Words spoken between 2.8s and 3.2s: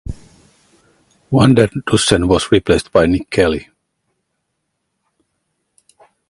by